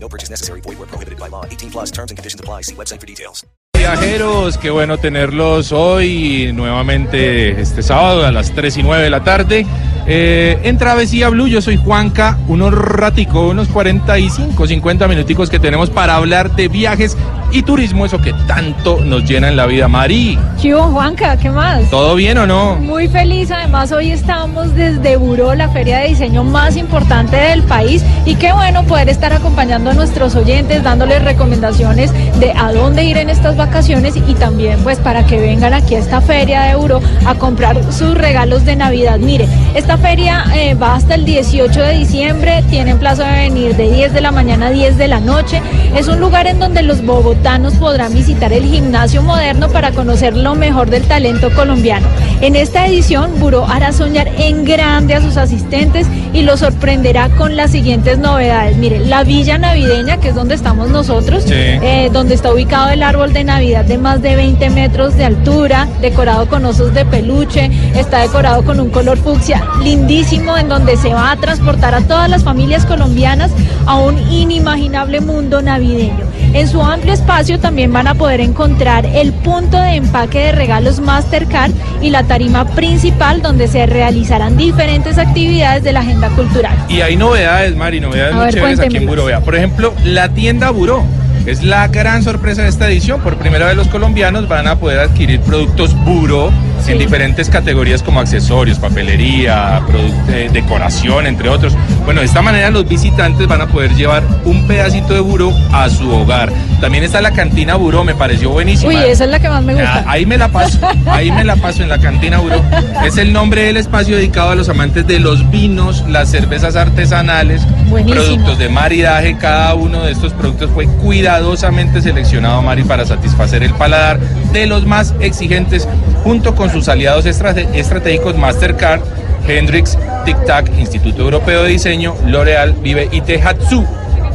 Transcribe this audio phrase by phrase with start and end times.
[0.00, 0.62] No purchase necessary.
[0.62, 1.44] Void where prohibited by law.
[1.44, 2.62] 18 plus terms and conditions apply.
[2.62, 3.44] See website for details.
[3.78, 9.22] Viajeros, qué bueno tenerlos hoy nuevamente este sábado a las 3 y 9 de la
[9.22, 9.66] tarde.
[10.10, 15.90] Eh, en Travesía Blue, yo soy Juanca, unos ratico, unos 45, 50 minuticos que tenemos
[15.90, 17.14] para hablar de viajes
[17.50, 19.86] y turismo, eso que tanto nos llena en la vida.
[19.86, 21.36] Mari, ¿Qué hubo, Juanca?
[21.36, 21.90] ¿Qué más?
[21.90, 22.76] ¿todo bien o no?
[22.76, 28.02] Muy feliz, además hoy estamos desde Buró, la feria de diseño más importante del país
[28.24, 33.18] y qué bueno poder estar acompañando a nuestros oyentes, dándoles recomendaciones de a dónde ir
[33.18, 37.00] en estas vacaciones y también pues para que vengan aquí a esta feria de Buró
[37.26, 39.18] a comprar sus regalos de Navidad.
[39.18, 43.90] Mire, esta feria eh, va hasta el 18 de diciembre, tienen plazo de venir de
[43.90, 45.60] 10 de la mañana a 10 de la noche.
[45.94, 50.54] Es un lugar en donde los bogotanos podrán visitar el gimnasio moderno para conocer lo
[50.54, 52.06] mejor del talento colombiano.
[52.40, 57.56] En esta edición, Buró hará soñar en grande a sus asistentes y los sorprenderá con
[57.56, 58.76] las siguientes novedades.
[58.76, 61.52] Mire, la villa navideña, que es donde estamos nosotros, Sí.
[61.54, 65.88] eh, donde está ubicado el árbol de Navidad de más de 20 metros de altura,
[66.00, 71.12] decorado con osos de peluche, está decorado con un color fucsia lindísimo, en donde se
[71.12, 73.50] va a transportar a todas las familias colombianas
[73.86, 76.28] a un inimaginable mundo navideño.
[76.54, 80.98] En su amplio espacio también van a poder encontrar el punto de empaque de regalos
[81.00, 86.76] Mastercard y la tarima principal donde se realizarán diferentes actividades de la agenda cultural.
[86.88, 89.06] Y hay novedades, Mari, novedades A muy ver, chéveres aquí en.
[89.06, 89.24] Buró.
[89.24, 91.04] Vea, Por ejemplo, la tienda Buró.
[91.46, 93.22] Es la gran sorpresa de esta edición.
[93.22, 96.52] Por primera vez los colombianos van a poder adquirir productos Buró
[96.84, 96.92] Sí.
[96.92, 99.80] en diferentes categorías como accesorios, papelería,
[100.28, 101.76] eh, decoración, entre otros.
[102.04, 105.88] Bueno, de esta manera los visitantes van a poder llevar un pedacito de Buró a
[105.90, 106.50] su hogar.
[106.80, 108.90] También está la cantina Buró, me pareció buenísima.
[108.92, 109.98] Uy, esa es la que más me gusta.
[110.06, 112.62] Ah, Ahí me la paso, ahí me la paso en la cantina Buró.
[113.04, 117.62] Es el nombre del espacio dedicado a los amantes de los vinos, las cervezas artesanales,
[117.88, 118.22] Buenísimo.
[118.24, 119.36] productos de maridaje.
[119.38, 124.18] Cada uno de estos productos fue cuidadosamente seleccionado, Mari, para satisfacer el paladar
[124.52, 125.86] de los más exigentes,
[126.24, 129.00] junto con sus aliados estratégicos Mastercard,
[129.46, 133.86] Hendrix, Tic Tac, Instituto Europeo de Diseño, L'Oreal, Vive y Tehatsu.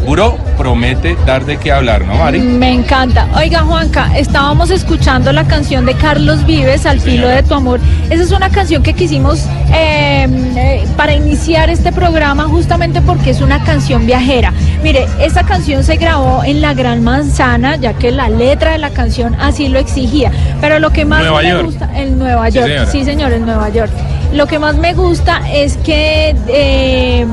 [0.06, 2.40] Buró promete dar de qué hablar, ¿no, Mari?
[2.40, 3.28] Me encanta.
[3.36, 7.36] Oiga, Juanca, estábamos escuchando la canción de Carlos Vives, Al filo señora.
[7.38, 7.80] de tu amor.
[8.10, 10.28] Esa es una canción que quisimos eh,
[10.58, 14.52] eh, para iniciar este programa justamente porque es una canción viajera.
[14.84, 18.90] Mire, esta canción se grabó en la Gran Manzana, ya que la letra de la
[18.90, 20.32] canción así lo exigía.
[20.60, 21.66] Pero lo que más Nueva me York.
[21.66, 23.92] gusta, en Nueva York, sí señor, en Nueva York.
[24.34, 27.26] Lo que más me gusta es que eh,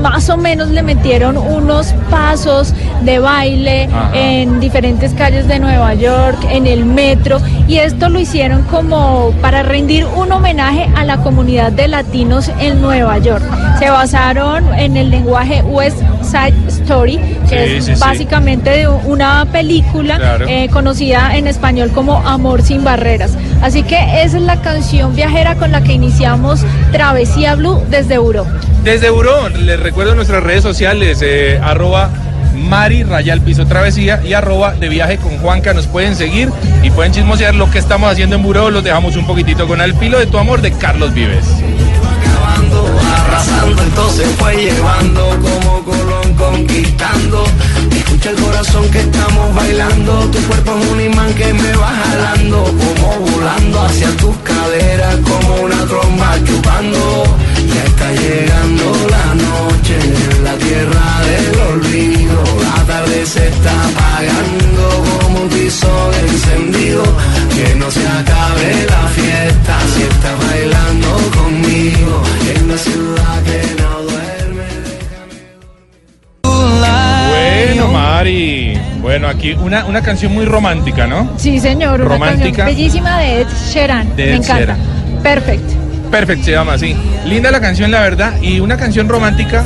[0.00, 2.72] más o menos le metieron unos pasos
[3.02, 4.10] de baile Ajá.
[4.14, 9.62] en diferentes calles de Nueva York, en el metro, y esto lo hicieron como para
[9.62, 13.44] rendir un homenaje a la comunidad de latinos en Nueva York.
[13.78, 17.18] Se basaron en el lenguaje West Side Story,
[17.48, 20.46] que Sí, es sí, básicamente de una película Claro.
[20.48, 23.36] eh, conocida en español como Amor sin barreras.
[23.62, 26.60] Así que esa es la canción viajera con la que iniciamos
[26.92, 28.50] Travesía Blue desde Europa.
[28.82, 32.08] Desde Buró, les recuerdo nuestras redes sociales, eh, arroba
[32.56, 35.74] Mari Rayal Piso Travesía y arroba de viaje con Juanca.
[35.74, 36.48] Nos pueden seguir
[36.82, 38.70] y pueden chismosear lo que estamos haciendo en Buró.
[38.70, 41.44] Los dejamos un poquitito con Al filo de tu amor de Carlos Vives.
[54.02, 54.16] el
[64.28, 67.02] apagando como un tizón encendido,
[67.54, 72.22] que no se acabe la fiesta si estás bailando conmigo
[72.56, 74.64] en la ciudad que no duerme.
[77.72, 78.78] Bueno, Mari.
[79.00, 81.30] Bueno, aquí una, una canción muy romántica, ¿no?
[81.36, 82.64] Sí, señor, una Romántica.
[82.64, 84.16] canción bellísima de Ed Sheeran.
[84.16, 84.56] De Me encanta.
[84.58, 84.78] Sheeran.
[85.22, 85.70] Perfect.
[86.10, 86.96] Perfecto, se llama así.
[87.26, 89.64] Linda la canción, la verdad, y una canción romántica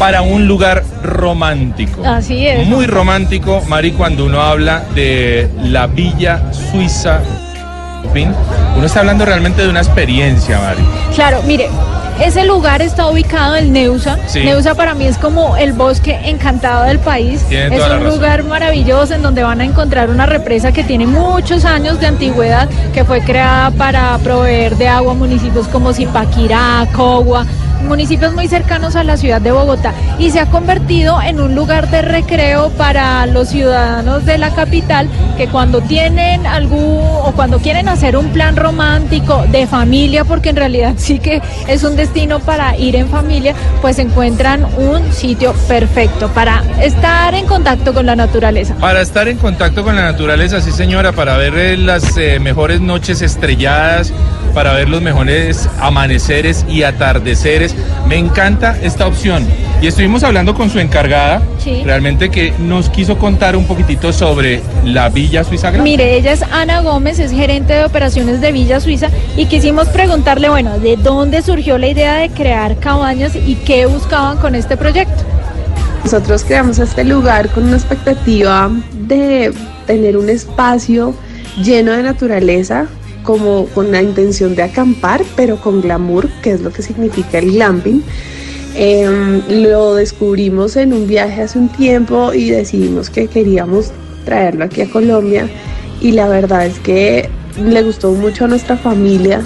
[0.00, 2.02] para un lugar romántico.
[2.04, 2.66] Así es.
[2.66, 7.20] Muy romántico, Mari, cuando uno habla de la villa suiza
[8.76, 10.82] uno está hablando realmente de una experiencia, Mari.
[11.14, 11.68] Claro, mire,
[12.20, 14.18] ese lugar está ubicado en Neusa.
[14.26, 14.40] Sí.
[14.40, 17.44] Neusa para mí es como el bosque encantado del país.
[17.48, 21.64] Tiene es un lugar maravilloso en donde van a encontrar una represa que tiene muchos
[21.64, 27.46] años de antigüedad, que fue creada para proveer de agua a municipios como Zipaquirá, Cogua,
[27.90, 31.90] municipios muy cercanos a la ciudad de Bogotá y se ha convertido en un lugar
[31.90, 37.88] de recreo para los ciudadanos de la capital que cuando tienen algún o cuando quieren
[37.88, 42.76] hacer un plan romántico de familia, porque en realidad sí que es un destino para
[42.76, 48.76] ir en familia, pues encuentran un sitio perfecto para estar en contacto con la naturaleza.
[48.76, 52.80] Para estar en contacto con la naturaleza, sí señora, para ver eh, las eh, mejores
[52.80, 54.12] noches estrelladas,
[54.50, 57.74] para ver los mejores amaneceres y atardeceres.
[58.06, 59.46] Me encanta esta opción.
[59.82, 61.82] Y estuvimos hablando con su encargada, Sí.
[61.84, 65.82] realmente que nos quiso contar un poquitito sobre la Villa Suiza Gran.
[65.84, 70.50] Mire, ella es Ana Gómez, es gerente de operaciones de Villa Suiza y quisimos preguntarle,
[70.50, 75.22] bueno, ¿de dónde surgió la idea de crear cabañas y qué buscaban con este proyecto?
[76.04, 79.52] Nosotros creamos este lugar con una expectativa de
[79.86, 81.14] tener un espacio
[81.62, 82.86] lleno de naturaleza,
[83.22, 87.52] como con la intención de acampar, pero con glamour, que es lo que significa el
[87.52, 88.02] glamping.
[88.74, 93.92] Em, lo descubrimos en un viaje hace un tiempo y decidimos que queríamos
[94.24, 95.48] traerlo aquí a Colombia
[96.00, 97.28] y la verdad es que
[97.62, 99.42] le gustó mucho a nuestra familia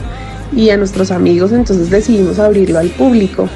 [0.55, 3.49] y a nuestros amigos, entonces decidimos abrirlo al público.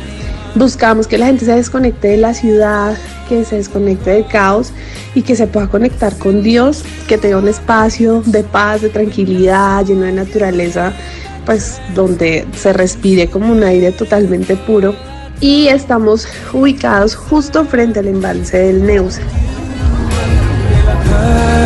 [0.59, 2.97] Buscamos que la gente se desconecte de la ciudad,
[3.29, 4.73] que se desconecte del caos
[5.15, 9.85] y que se pueda conectar con Dios, que tenga un espacio de paz, de tranquilidad,
[9.85, 10.93] lleno de naturaleza,
[11.47, 14.97] pues donde se respire como un aire totalmente puro.
[15.41, 19.23] Y estamos ubicados justo frente al embalse del Neusa.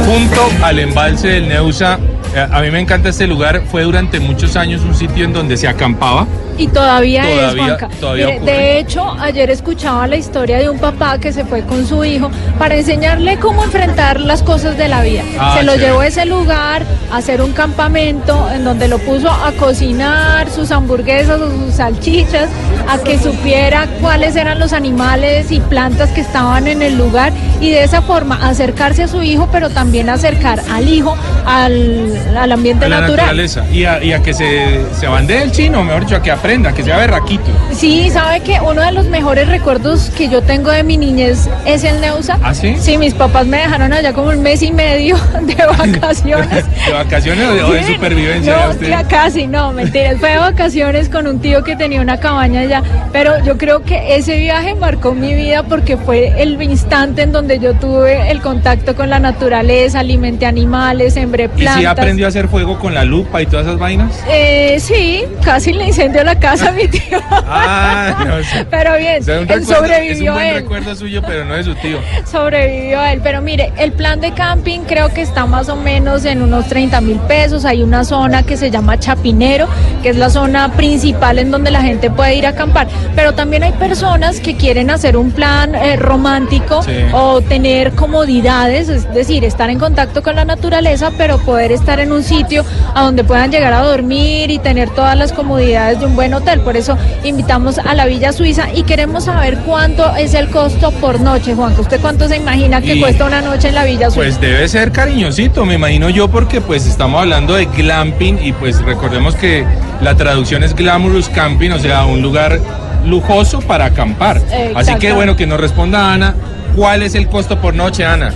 [0.06, 1.98] Junto al embalse del Neusa,
[2.34, 5.56] eh, a mí me encanta este lugar, fue durante muchos años un sitio en donde
[5.56, 6.26] se acampaba.
[6.58, 7.88] Y todavía, es, Juanca.
[8.00, 8.52] todavía Mire, ocurre.
[8.52, 12.30] de hecho, ayer escuchaba la historia de un papá que se fue con su hijo
[12.58, 15.22] para enseñarle cómo enfrentar las cosas de la vida.
[15.38, 19.30] Ah, se lo llevó a ese lugar a hacer un campamento en donde lo puso
[19.30, 22.48] a cocinar sus hamburguesas o sus salchichas,
[22.88, 27.70] a que supiera cuáles eran los animales y plantas que estaban en el lugar y
[27.70, 31.16] de esa forma acercarse a su hijo, pero también acercar al hijo
[31.46, 33.16] al, al ambiente a la natural.
[33.26, 36.30] naturaleza y a, y a que se, se bandee el chino, mejor dicho, a que
[36.42, 37.52] aprenda, que sea berraquito.
[37.72, 41.84] Sí, sabe que uno de los mejores recuerdos que yo tengo de mi niñez es
[41.84, 42.36] el Neusa.
[42.42, 42.74] ¿Ah, sí?
[42.80, 46.64] Sí, mis papás me dejaron allá como un mes y medio de vacaciones.
[46.86, 48.56] ¿De vacaciones o de, o de supervivencia?
[48.56, 50.18] No, ya casi, no, mentiras.
[50.18, 52.82] Fue de vacaciones con un tío que tenía una cabaña allá.
[53.12, 57.60] Pero yo creo que ese viaje marcó mi vida porque fue el instante en donde
[57.60, 61.78] yo tuve el contacto con la naturaleza, alimenté animales, sembré ¿Y plantas.
[61.78, 64.12] si aprendió a hacer fuego con la lupa y todas esas vainas?
[64.28, 67.18] Eh, sí, casi le incendió la casa a mi tío.
[67.30, 68.64] Ah, no sé.
[68.70, 70.54] Pero bien, O sea, él recuerdo- es un sobrevivió buen él.
[70.56, 71.98] recuerdo suyo, pero no de su tío.
[72.30, 73.20] sobrevivió él.
[73.22, 77.00] Pero mire, el plan de camping creo que está más o menos en unos 30
[77.00, 77.64] mil pesos.
[77.64, 79.66] Hay una zona que se llama Chapinero,
[80.02, 82.86] que es la zona principal en donde la gente puede ir a acampar.
[83.16, 86.92] Pero también hay personas que quieren hacer un plan eh, romántico Sí.
[87.12, 92.12] o tener comodidades, es decir, estar en contacto con la naturaleza, pero poder estar en
[92.12, 92.64] un sitio
[92.94, 96.60] a donde puedan llegar a dormir y tener todas las comodidades de un buen hotel.
[96.60, 101.20] Por eso invitamos a la Villa Suiza y queremos saber cuánto es el costo por
[101.20, 101.74] noche, Juan.
[101.78, 104.16] ¿Usted cuánto se imagina que Y- cuesta una noche en la Villa Suiza?
[104.16, 108.80] Pues debe ser cariñosito, me imagino yo, porque pues estamos hablando de glamping y pues
[108.82, 109.64] recordemos que
[110.00, 112.58] la traducción es glamorous camping, o sea, un lugar
[113.06, 114.40] lujoso para acampar.
[114.74, 116.34] Así que bueno, que nos responda Ana,
[116.76, 118.32] ¿cuál es el costo por noche, Ana?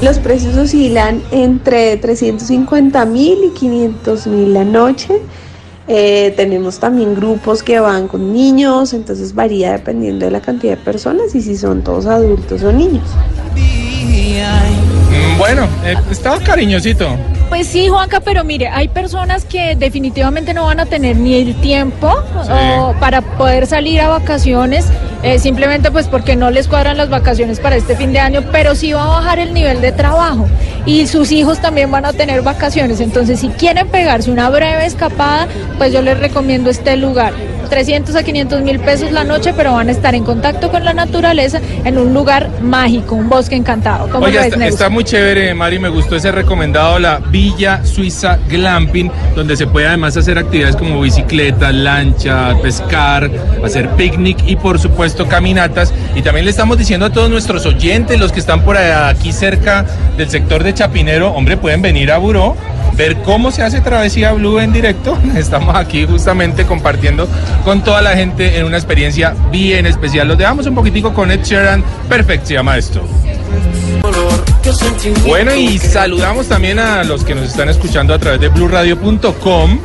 [0.00, 5.14] Los precios oscilan entre 350 mil y 500 mil la noche.
[5.88, 10.84] Eh, tenemos también grupos que van con niños, entonces varía dependiendo de la cantidad de
[10.84, 13.04] personas y si son todos adultos o niños.
[15.38, 17.08] Bueno, eh, estaba cariñosito.
[17.52, 21.54] Pues sí, Juanca, pero mire, hay personas que definitivamente no van a tener ni el
[21.56, 22.10] tiempo
[22.46, 22.50] Sí.
[22.78, 24.86] o para poder salir a vacaciones,
[25.22, 28.74] eh, simplemente pues porque no les cuadran las vacaciones para este fin de año, pero
[28.74, 30.48] sí va a bajar el nivel de trabajo
[30.86, 33.00] y sus hijos también van a tener vacaciones.
[33.00, 37.34] Entonces, si quieren pegarse una breve escapada, pues yo les recomiendo este lugar.
[37.72, 40.92] 300 a 500 mil pesos la noche, pero van a estar en contacto con la
[40.92, 44.10] naturaleza en un lugar mágico, un bosque encantado.
[44.10, 44.74] ¿Cómo Oiga, lo ves, está, Neusa?
[44.74, 49.86] está muy chévere, Mari, me gustó ese recomendado, la Villa Suiza Glamping, donde se puede
[49.86, 53.30] además hacer actividades como bicicleta, lancha, pescar,
[53.64, 55.94] hacer picnic y por supuesto caminatas.
[56.14, 59.86] Y también le estamos diciendo a todos nuestros oyentes, los que están por aquí cerca
[60.18, 62.54] del sector de Chapinero, hombre, pueden venir a Buró
[62.96, 65.18] ver cómo se hace Travesía Blue en directo.
[65.36, 67.28] Estamos aquí justamente compartiendo
[67.64, 70.28] con toda la gente en una experiencia bien especial.
[70.28, 71.84] Los dejamos un poquitico con Ed Sheeran.
[72.08, 73.02] Perfect se llama esto.
[75.26, 79.78] Bueno, y saludamos también a los que nos están escuchando a través de blueradio.com.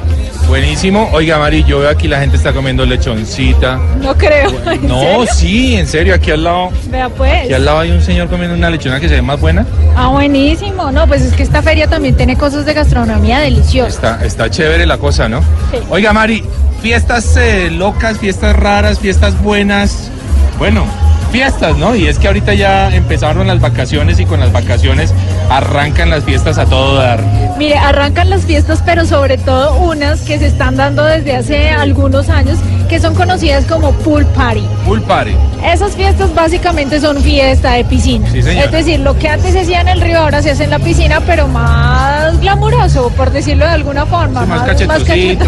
[0.48, 1.10] Buenísimo.
[1.12, 3.78] Oiga, Mari, yo veo aquí la gente está comiendo lechoncita.
[4.02, 4.50] No creo.
[4.72, 5.26] ¿en No, serio?
[5.34, 6.70] sí, en serio, aquí al lado.
[6.90, 7.44] Vea pues.
[7.46, 9.66] Aquí al lado hay un señor comiendo una lechona que se ve más buena.
[9.96, 10.90] Ah, buenísimo.
[10.92, 13.96] No, pues es que esta feria también tiene cosas de gastronomía deliciosas.
[13.96, 15.42] Está, está chévere la cosa, ¿no?
[15.72, 15.80] Sí.
[15.90, 16.44] Oiga, Mari,
[16.82, 20.10] fiestas eh, locas, fiestas raras, fiestas buenas.
[20.58, 20.86] Bueno,
[21.32, 21.94] fiestas, ¿no?
[21.94, 25.14] Y es que ahorita ya empezaron las vacaciones y con las vacaciones
[25.50, 27.20] arrancan las fiestas a todo dar.
[27.58, 32.30] Mire, arrancan las fiestas, pero sobre todo unas que se están dando desde hace algunos
[32.30, 34.64] años, que son conocidas como pool party.
[34.86, 35.36] Full party.
[35.64, 38.30] Esas fiestas básicamente son fiesta de piscina.
[38.32, 40.70] Sí, es decir, lo que antes se hacía en el río ahora se hace en
[40.70, 44.42] la piscina, pero más glamuroso, por decirlo de alguna forma.
[44.44, 45.02] Sí, más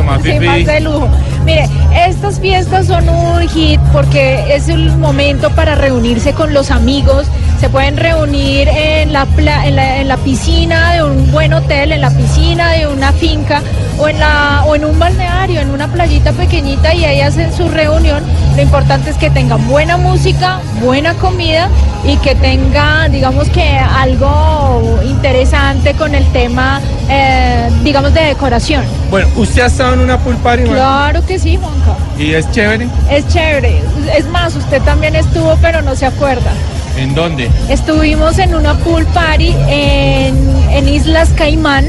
[0.03, 0.45] más sí, fifí.
[0.45, 1.07] más de lujo.
[1.45, 1.67] Mire,
[2.07, 7.25] estas fiestas son un hit porque es el momento para reunirse con los amigos.
[7.59, 11.91] Se pueden reunir en la, pla- en la, en la piscina de un buen hotel,
[11.91, 13.61] en la piscina de una finca
[13.97, 17.67] o en, la, o en un balneario, en una playita pequeñita y ahí hacen su
[17.67, 18.23] reunión.
[18.59, 21.69] Lo importante es que tengan buena música, buena comida
[22.03, 28.83] y que tenga, digamos que algo interesante con el tema, eh, digamos, de decoración.
[29.09, 30.65] Bueno, ¿usted ha estado en una pool party?
[30.65, 31.95] Claro que sí, Juanca.
[32.17, 32.89] ¿Y es chévere?
[33.09, 33.81] Es chévere.
[34.17, 36.51] Es más, usted también estuvo, pero no se acuerda.
[36.97, 37.49] ¿En dónde?
[37.69, 40.35] Estuvimos en una pool party en,
[40.69, 41.85] en Islas Caimán.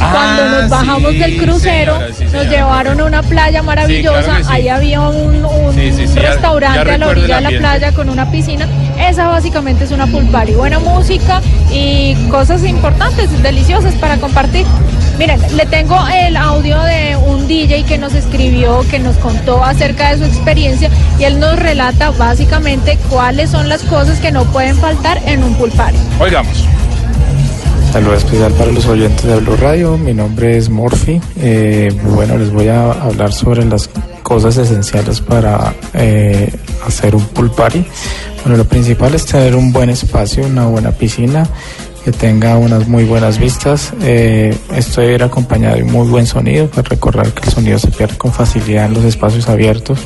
[0.00, 4.22] Cuando Ah, nos bajamos sí, del crucero, señora, sí, nos llevaron a una playa maravillosa.
[4.22, 4.44] claro.
[4.48, 5.42] Ahí había un,
[5.74, 8.66] ya- restaurante ya a la orilla de la playa con una piscina.
[8.98, 10.52] Esa básicamente es una pool party.
[10.52, 11.40] Buena música
[11.70, 14.64] y cosas importantes, deliciosas para compartir.
[15.18, 20.10] Miren, le tengo el audio de un DJ que nos escribió, que nos contó acerca
[20.14, 20.88] de su experiencia
[21.18, 25.54] y él nos relata básicamente cuáles son las cosas que no pueden faltar en un
[25.56, 25.98] pool party.
[26.18, 26.64] Oigamos.
[27.92, 29.98] Saludo especial para los oyentes de Blue Radio.
[29.98, 31.20] Mi nombre es Morphy.
[31.40, 33.90] Eh, bueno, les voy a hablar sobre las
[34.22, 36.54] cosas esenciales para eh,
[36.86, 37.84] hacer un pool party.
[38.44, 41.48] Bueno, lo principal es tener un buen espacio, una buena piscina
[42.04, 43.92] que tenga unas muy buenas vistas.
[44.02, 47.88] Eh, esto debe ir acompañado de muy buen sonido para recordar que el sonido se
[47.88, 49.98] pierde con facilidad en los espacios abiertos.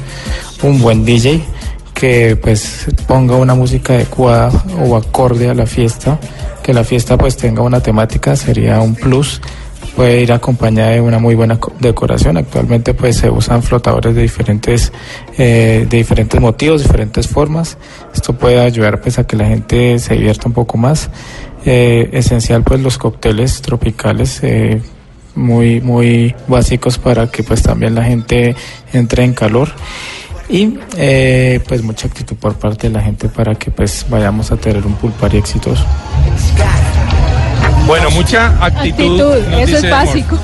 [0.63, 1.45] Un buen DJ
[1.93, 4.51] que pues ponga una música adecuada
[4.83, 6.19] o acorde a la fiesta,
[6.65, 9.41] que la fiesta pues tenga una temática sería un plus,
[9.95, 12.37] puede ir acompañada de una muy buena co- decoración.
[12.39, 14.91] Actualmente pues se usan flotadores de diferentes
[15.39, 17.77] eh, de diferentes motivos, diferentes formas.
[18.15, 21.11] Esto puede ayudar pues a que la gente se divierta un poco más.
[21.67, 24.41] Eh, esencial pues los cócteles tropicales.
[24.43, 24.81] eh,
[25.37, 28.55] muy muy básicos para que pues también la gente
[28.93, 29.69] entre en calor
[30.49, 34.57] y eh, pues mucha actitud por parte de la gente para que pues vayamos a
[34.57, 35.85] tener un pool party exitoso.
[37.87, 39.21] Bueno, mucha actitud.
[39.21, 40.39] Actitud, nos eso dice es básico.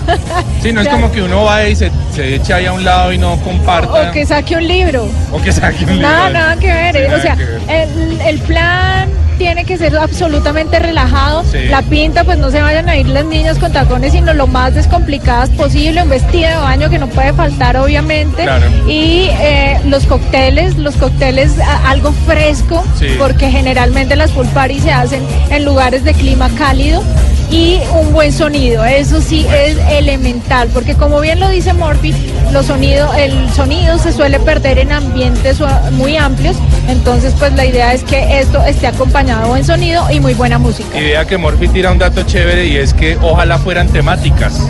[0.62, 3.12] Sí, no es como que uno va y se, se echa ahí a un lado
[3.14, 4.11] y no comparta.
[4.11, 5.07] O que saque un libro.
[5.33, 6.38] O que saque un Nada, libro.
[6.40, 6.95] nada que ver.
[6.95, 7.61] Sí, eh, o nada sea, que ver.
[7.69, 9.09] el, el plan
[9.40, 11.42] tiene que ser absolutamente relajado.
[11.50, 11.64] Sí.
[11.70, 14.75] La pinta, pues no se vayan a ir las niñas con tacones, sino lo más
[14.75, 16.02] descomplicadas posible.
[16.02, 18.42] Un vestido de baño que no puede faltar, obviamente.
[18.42, 18.66] Claro.
[18.87, 23.06] Y eh, los cócteles, los cócteles a- algo fresco, Sí.
[23.18, 27.02] porque generalmente las pool parties se hacen en lugares de clima cálido.
[27.50, 32.14] Y un buen sonido, eso sí es elemental, porque como bien lo dice Morphy,
[32.52, 35.59] los sonidos, el sonido se suele perder en ambientes
[35.92, 36.57] muy amplios,
[36.88, 40.59] entonces pues la idea es que esto esté acompañado de buen sonido y muy buena
[40.59, 40.97] música.
[40.97, 44.61] Y vea que Morphy tira un dato chévere y es que ojalá fueran temáticas.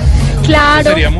[0.50, 1.10] Claro, Sería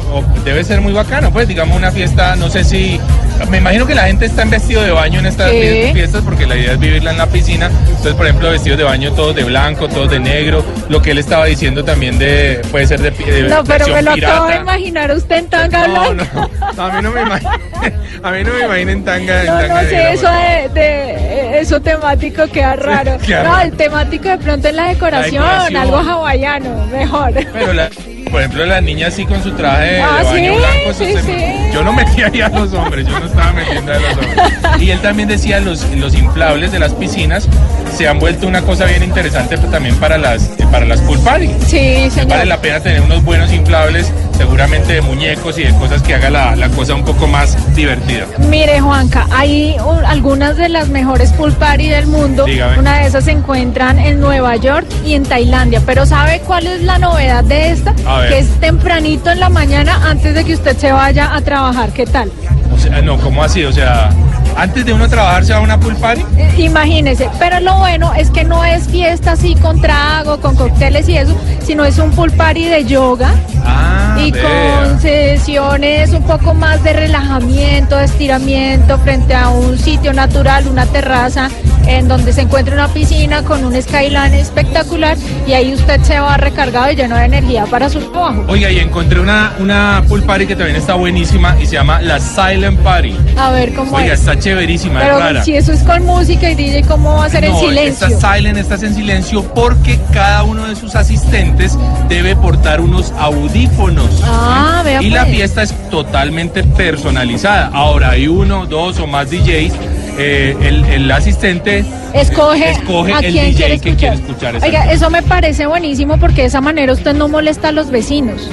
[0.44, 3.00] debe ser muy bacano, pues digamos una fiesta, no sé si,
[3.48, 5.56] me imagino que la gente está en vestido de baño en estas Sí.
[5.56, 8.84] fie- fiestas porque la idea es vivirla en la piscina, entonces por ejemplo vestidos de
[8.84, 12.86] baño todos de blanco, todos de negro, lo que él estaba diciendo también de, puede
[12.86, 14.32] ser de, de no, pero me lo pirata.
[14.34, 16.48] acabo de imaginar usted en tanga No, blanca.
[16.76, 17.50] no, a mí no me imagino,
[18.22, 20.74] a mí no me imagino en tanga, en No, tanga no sé, eso bueno.
[20.74, 23.18] de, de- eso temático queda raro.
[23.18, 23.62] queda no, raro.
[23.62, 25.76] el temático de pronto en la decoración, decoración.
[25.76, 27.32] algo hawaiano, mejor.
[27.52, 27.90] Pero la-
[28.30, 31.12] por ejemplo, las niñas así con su traje de, Ah, de baño sí, blanco, sí,
[31.12, 31.72] se- sí.
[31.74, 34.80] yo no metía ahí a los hombres, yo no estaba metiendo a los hombres.
[34.80, 37.48] Y él también decía los, los inflables de las piscinas
[37.96, 41.48] se han vuelto una cosa bien interesante pues, también para las para las pool party.
[41.66, 42.28] Sí, señor.
[42.28, 46.30] Vale la pena tener unos buenos inflables seguramente de muñecos y de cosas que haga
[46.30, 48.24] la, la cosa un poco más divertida.
[48.48, 52.46] Mire, Juanca, hay algunas de las mejores pool party del mundo.
[52.46, 52.78] Dígame.
[52.78, 55.82] Una de esas se encuentran en Nueva York y en Tailandia.
[55.84, 57.94] Pero ¿sabe cuál es la novedad de esta?
[58.30, 61.90] Que es tempranito en la mañana antes de que usted se vaya a trabajar.
[61.92, 62.32] ¿Qué tal?
[62.74, 63.62] O sea, no, ¿cómo así?
[63.64, 64.08] O sea,
[64.56, 66.24] antes de uno trabajar se va a una pool party.
[66.38, 71.06] Eh, Imagínese, pero lo bueno es que no es fiesta así con trago, con cócteles
[71.10, 73.32] y eso, sino es un pool party de yoga
[73.66, 80.12] Ah, y con sesiones un poco más de relajamiento, de estiramiento frente a un sitio
[80.12, 81.48] natural, una terraza
[81.86, 86.36] en donde se encuentra una piscina con un skyline espectacular y ahí usted se va
[86.36, 88.44] recargado y lleno de energía para su trabajo.
[88.48, 92.20] Oiga, y encontré una, una pool party que también está buenísima y se llama la
[92.20, 93.16] Silent Party.
[93.38, 94.20] A ver cómo Oiga, es.
[94.20, 95.44] está chéverísima, es Pero rara.
[95.44, 98.06] si eso es con música y DJ, ¿cómo va a ser en No, silencio?
[98.08, 104.09] Esta silent, estás en silencio porque cada uno de sus asistentes debe portar unos audífonos.
[104.24, 105.36] Ah, vea Y la pues.
[105.36, 107.70] fiesta es totalmente personalizada.
[107.72, 109.72] Ahora hay uno, dos o más DJs.
[110.18, 114.56] eh, el, el asistente Escoge, eh, escoge a el quién DJ quiere que quiere escuchar.
[114.62, 118.50] Oiga, eso me parece buenísimo porque de esa manera usted no molesta a los vecinos.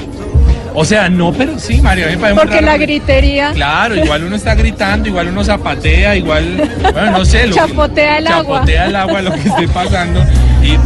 [0.80, 3.96] O sea, no, pero sí, María, a mí me parece Porque raro la gritería Claro,
[3.96, 7.48] igual uno está gritando, igual uno zapatea, igual, bueno, no sé.
[7.48, 8.58] Lo que- Chapotea el agua.
[8.60, 10.24] Chapotea el agua, lo que esté pasando.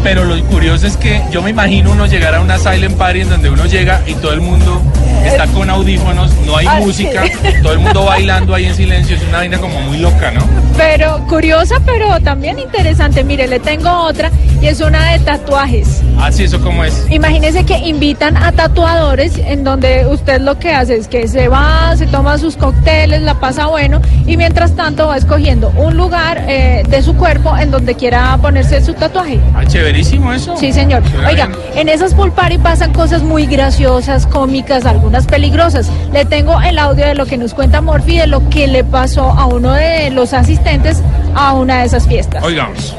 [0.04, 3.30] Pero lo curioso es que yo me imagino uno llegar a una silent party en
[3.30, 4.82] donde uno llega y todo el mundo
[5.26, 7.32] está con audífonos, no hay Ah, música, sí.
[7.62, 10.42] todo el mundo bailando ahí en silencio, es una vaina como muy loca, ¿no?
[10.78, 13.24] Pero curiosa, pero también interesante.
[13.24, 16.02] Mire, le tengo otra y es una de tatuajes.
[16.20, 17.06] Así, eso como es.
[17.10, 21.94] Imagínese que invitan a tatuadores en donde usted lo que hace es que se va,
[21.98, 26.84] se toma sus cócteles, la pasa bueno y mientras tanto va escogiendo un lugar eh,
[26.88, 29.40] de su cuerpo en donde quiera ponerse su tatuaje.
[29.56, 30.56] Ah, chéverísimo eso.
[30.58, 31.04] Sí, señor.
[31.28, 31.60] Oiga, bien.
[31.76, 35.90] en esas pool party pasan cosas muy graciosas, cómicas, algunas peligrosas.
[36.12, 39.32] Le tengo el audio de lo que nos cuenta Morphy de lo que le pasó
[39.32, 41.02] a uno de los asistentes
[41.36, 42.44] a una de esas fiestas.
[42.44, 42.96] Oigamos.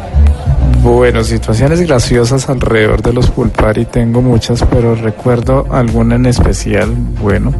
[0.82, 6.90] Bueno, situaciones graciosas alrededor de los pool party tengo muchas, pero recuerdo alguna en especial.
[7.20, 7.54] Bueno,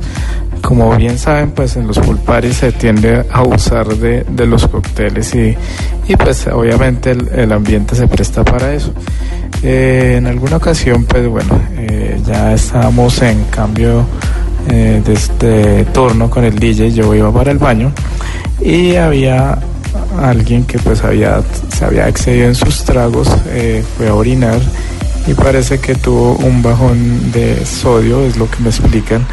[0.60, 4.66] como bien saben, pues en los pool party se tiende a usar de, de los
[4.66, 5.56] cócteles y,
[6.08, 8.92] y pues obviamente el, el ambiente se presta para eso.
[9.62, 14.04] Eh, en alguna ocasión, pues bueno, eh, ya estábamos en cambio
[14.68, 17.92] eh, de este turno con el DJ, yo iba para el baño
[18.60, 19.58] y había
[20.20, 24.60] alguien que pues había se había excedido en sus tragos eh, fue a orinar
[25.26, 29.26] y parece que tuvo un bajón de sodio es lo que me explican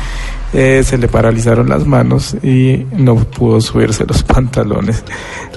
[0.52, 5.04] Eh, se le paralizaron las manos y no pudo subirse los pantalones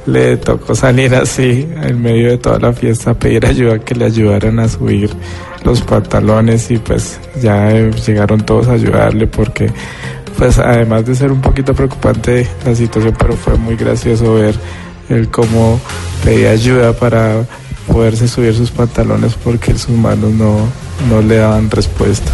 [0.07, 4.07] le tocó salir así en medio de toda la fiesta a pedir ayuda que le
[4.07, 5.11] ayudaran a subir
[5.65, 9.71] los pantalones y pues ya eh, llegaron todos a ayudarle porque
[10.37, 14.55] pues además de ser un poquito preocupante la situación, pero fue muy gracioso ver
[15.09, 15.81] el cómo
[16.25, 17.45] pedía ayuda para
[17.87, 20.67] poderse subir sus pantalones porque sus manos no,
[21.09, 22.33] no le daban respuesta.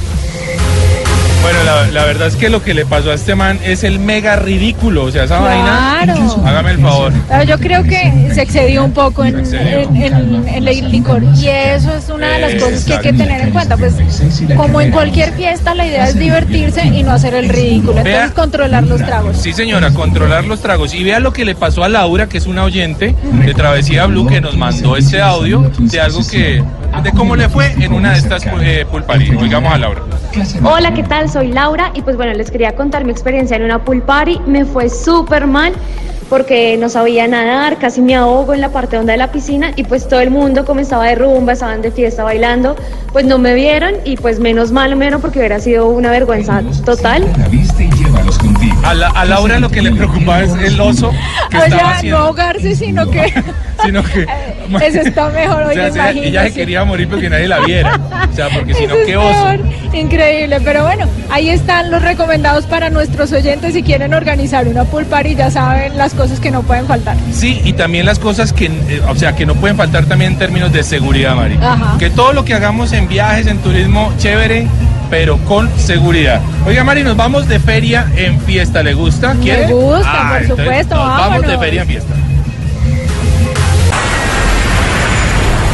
[1.43, 3.99] Bueno, la, la verdad es que lo que le pasó a este man es el
[4.01, 5.05] mega ridículo.
[5.05, 6.01] O sea, esa vaina.
[6.05, 6.43] Claro.
[6.45, 7.13] Hágame el favor.
[7.29, 9.79] Pero yo creo que se excedió un poco en, Se excedió.
[9.81, 13.13] en- en- en el licor y eso es una de las cosas que hay que
[13.13, 13.77] tener en cuenta.
[13.77, 13.95] Pues
[14.57, 17.93] como en cualquier fiesta la idea es divertirse y no hacer el ridículo.
[17.99, 18.31] Entonces Vea.
[18.35, 19.37] controlar los tragos.
[19.39, 20.93] Sí, señora, controlar los tragos.
[20.93, 23.15] Y vea lo que le pasó a Laura, que es una oyente
[23.47, 26.63] de Travesía Blue, que nos mandó este audio de algo que.
[27.03, 29.37] De cómo le fue en una de estas eh, pool party.
[29.37, 30.03] Oigamos a Laura.
[30.65, 31.31] Hola, ¿qué tal?
[31.31, 34.41] Soy Laura y pues bueno, les quería contar mi experiencia en una pool party.
[34.47, 35.73] Me fue súper mal
[36.29, 39.85] porque no sabía nadar, casi me ahogo en la parte honda de la piscina y
[39.85, 42.77] pues todo el mundo como estaba de rumba, estaban de fiesta bailando,
[43.13, 47.27] pues no me vieron y pues menos mal menos porque hubiera sido una vergüenza total.
[48.91, 51.11] A, la- a Laura lo que le preocupaba es el oso
[51.51, 52.19] que O estaba sea, no haciendo.
[52.19, 53.33] ahogarse, sino que
[53.85, 54.23] Sino que.
[54.87, 57.99] eso está mejor, O oye, sea, ella- se quería morir porque nadie la viera.
[58.31, 59.55] O sea, porque si no, qué oso.
[59.93, 65.07] Increíble, pero bueno, ahí están los recomendados para nuestros oyentes si quieren organizar una pool
[65.07, 67.17] party, ya saben las cosas que no pueden faltar.
[67.33, 70.39] Sí, y también las cosas que, eh, o sea, que no pueden faltar también en
[70.39, 71.59] términos de seguridad, Mari.
[71.63, 71.97] Ajá.
[71.99, 74.67] Que todo lo que hagamos en viajes, en turismo, chévere,
[75.11, 76.41] pero con seguridad.
[76.67, 78.78] Oiga, Mari, nos vamos de feria en fiesta.
[78.83, 79.35] ¿Le gusta?
[79.35, 79.73] Me ¿Quiere?
[79.73, 82.15] gusta, Ah, por entonces supuesto, Nos vamos de feria en fiesta.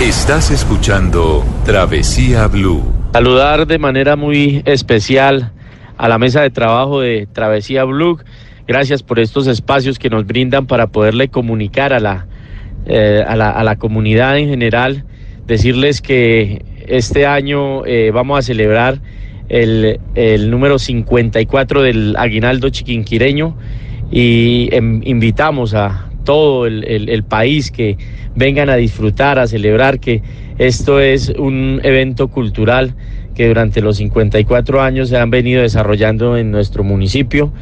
[0.01, 2.83] Estás escuchando Travesía Blue.
[3.13, 5.53] Saludar de manera muy especial
[5.97, 8.19] a la mesa de trabajo de Travesía Blue.
[8.67, 12.27] Gracias por estos espacios que nos brindan para poderle comunicar a la,
[12.87, 15.05] eh, a la, a la comunidad en general.
[15.47, 18.99] Decirles que este año eh, vamos a celebrar
[19.49, 23.57] el, el número 54 del aguinaldo chiquinquireño
[24.11, 27.99] y em, invitamos a todo el, el, país que
[28.35, 30.23] vengan a disfrutar, a celebrar que
[30.59, 32.95] esto es un evento cultural
[33.35, 37.53] que durante los 54 años se han venido desarrollando en nuestro municipio.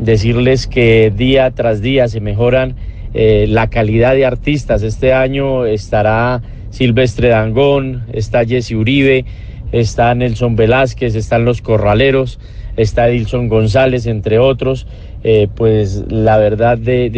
[0.00, 2.74] Decirles que día tras día se mejoran
[3.14, 4.82] eh, la calidad de artistas.
[4.82, 9.24] Este año estará Silvestre Dangón, está Jesse Uribe,
[9.72, 12.38] está Nelson Velázquez, están los Corraleros,
[12.76, 14.86] está Edilson González, entre otros.
[15.24, 17.10] Eh, pues la verdad de,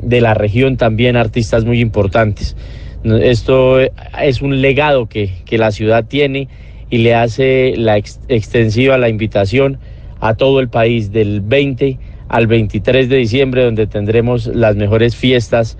[0.00, 2.56] de, la región también artistas muy importantes.
[3.04, 6.48] Esto es un legado que, que la ciudad tiene
[6.90, 9.78] y le hace la ex extensiva la invitación
[10.20, 15.78] a todo el país del 20 al 23 de diciembre, donde tendremos las mejores fiestas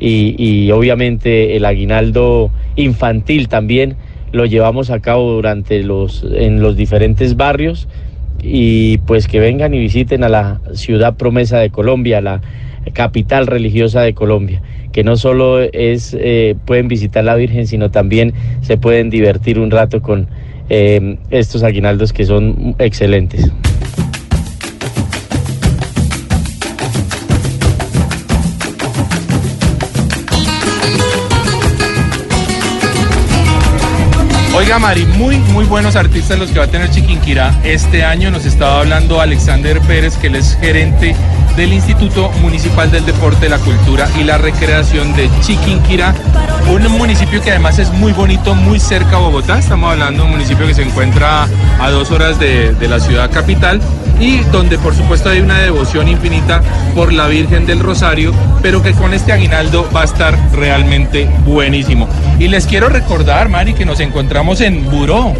[0.00, 3.96] y, obviamente el aguinaldo infantil también
[4.32, 7.88] lo llevamos a cabo durante los en los diferentes barrios
[8.42, 12.40] y pues que vengan y visiten a la ciudad promesa de Colombia, la
[12.92, 14.62] capital religiosa de Colombia,
[14.92, 19.70] que no solo es eh, pueden visitar la Virgen, sino también se pueden divertir un
[19.70, 20.28] rato con
[20.68, 23.50] eh, estos aguinaldos que son excelentes.
[34.60, 38.30] Oiga, Mari, muy, muy buenos artistas los que va a tener Chiquinquirá este año.
[38.30, 41.16] Nos estaba hablando Alexander Pérez, que él es gerente
[41.56, 46.14] del Instituto Municipal del Deporte, la Cultura y la Recreación de Chiquinquirá,
[46.68, 49.58] un municipio que además es muy bonito, muy cerca a Bogotá.
[49.58, 51.48] Estamos hablando de un municipio que se encuentra
[51.80, 53.80] a dos horas de, de la ciudad capital
[54.20, 56.62] y donde por supuesto hay una devoción infinita
[56.94, 62.08] por la Virgen del Rosario, pero que con este aguinaldo va a estar realmente buenísimo.
[62.38, 65.34] Y les quiero recordar, Mari, que nos encontramos en Buró.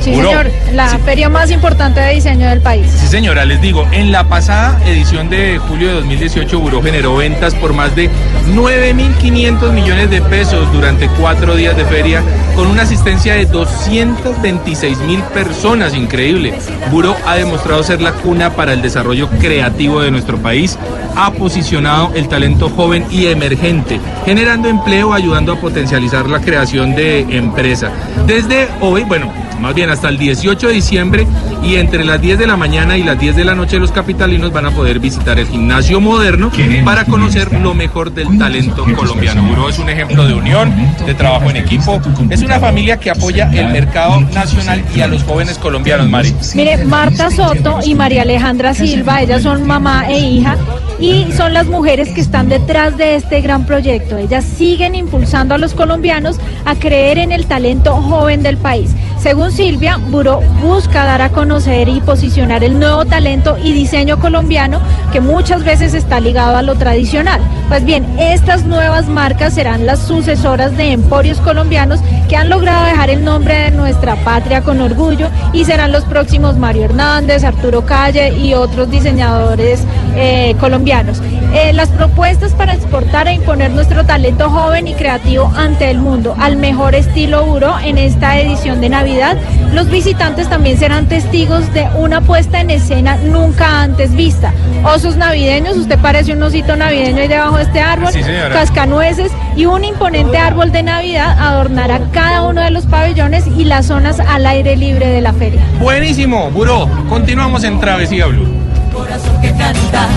[0.00, 0.96] Sí, señor, la sí.
[1.04, 2.86] feria más importante de diseño del país.
[2.90, 7.54] Sí, señora, les digo, en la pasada edición de julio de 2018, Buró generó ventas
[7.54, 8.08] por más de
[8.54, 12.22] 9.500 millones de pesos durante cuatro días de feria,
[12.54, 16.54] con una asistencia de 226 mil personas, increíble.
[16.90, 20.78] Buró ha demostrado ser la cuna para el desarrollo creativo de nuestro país,
[21.16, 27.20] ha posicionado el talento joven y emergente, generando empleo, ayudando a potencializar la creación de
[27.36, 27.90] empresa.
[28.26, 31.26] Desde hoy, bueno, más bien hasta el 18 de diciembre
[31.62, 34.52] y entre las 10 de la mañana y las 10 de la noche los capitalinos
[34.52, 36.50] van a poder visitar el gimnasio moderno
[36.84, 39.42] para conocer lo mejor del talento colombiano.
[39.42, 40.72] Buró es un ejemplo de unión,
[41.04, 45.22] de trabajo en equipo, es una familia que apoya el mercado nacional y a los
[45.24, 46.34] jóvenes colombianos, Mari.
[46.54, 50.56] Mire, Marta Soto y María Alejandra Silva, ellas son mamá e hija
[51.00, 54.16] y son las mujeres que están detrás de este gran proyecto.
[54.16, 58.90] Ellas siguen impulsando a los colombianos a creer en el talento joven del país.
[59.20, 64.80] Según Silvia, Buró busca dar a conocer y posicionar el nuevo talento y diseño colombiano
[65.12, 67.40] que muchas veces está ligado a lo tradicional.
[67.68, 73.10] Pues bien, estas nuevas marcas serán las sucesoras de emporios colombianos que han logrado dejar
[73.10, 78.38] el nombre de nuestra patria con orgullo y serán los próximos Mario Hernández, Arturo Calle
[78.38, 79.82] y otros diseñadores
[80.14, 81.20] eh, colombianos.
[81.54, 86.36] Eh, las propuestas para exportar e imponer nuestro talento joven y creativo ante el mundo
[86.38, 89.36] al mejor estilo Buró en esta edición de Navidad Navidad,
[89.74, 94.52] los visitantes también serán testigos de una puesta en escena nunca antes vista.
[94.82, 98.20] Osos navideños, usted parece un osito navideño ahí debajo de este árbol, sí,
[98.52, 103.86] cascanueces y un imponente árbol de Navidad adornará cada uno de los pabellones y las
[103.86, 105.60] zonas al aire libre de la feria.
[105.78, 106.88] Buenísimo, Buró.
[107.08, 108.48] Continuamos en Travesía Blue.
[108.92, 110.08] Corazón que canta,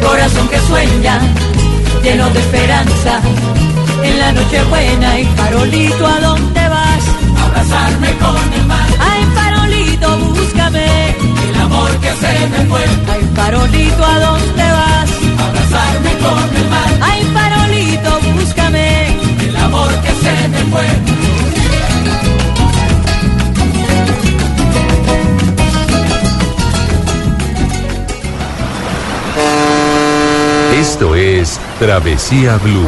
[0.00, 1.20] corazón que sueña,
[2.02, 3.20] lleno de esperanza.
[4.02, 7.18] En la noche buena y farolito, ¿a dónde vas?
[7.48, 8.88] abrazarme con el mar.
[9.00, 11.16] Ay, farolito, búscame.
[11.48, 12.84] El amor que se me fue.
[13.12, 15.10] Ay, farolito, ¿a dónde vas?
[15.46, 16.90] Abrazarme con el mar.
[17.00, 19.16] Ay, farolito, búscame.
[19.48, 20.86] El amor que se me fue.
[30.98, 32.84] Esto es Travesía Blue.